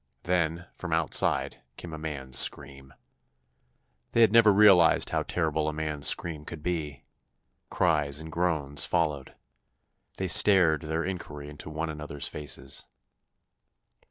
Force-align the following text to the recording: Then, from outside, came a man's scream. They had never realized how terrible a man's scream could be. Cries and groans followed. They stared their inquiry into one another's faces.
Then, 0.23 0.65
from 0.73 0.93
outside, 0.93 1.61
came 1.77 1.93
a 1.93 1.97
man's 1.99 2.35
scream. 2.35 2.91
They 4.13 4.21
had 4.21 4.31
never 4.31 4.51
realized 4.51 5.11
how 5.11 5.21
terrible 5.21 5.69
a 5.69 5.73
man's 5.73 6.07
scream 6.07 6.43
could 6.43 6.63
be. 6.63 7.05
Cries 7.69 8.19
and 8.19 8.31
groans 8.31 8.83
followed. 8.83 9.35
They 10.17 10.27
stared 10.27 10.81
their 10.81 11.05
inquiry 11.05 11.49
into 11.49 11.69
one 11.69 11.91
another's 11.91 12.27
faces. 12.27 12.83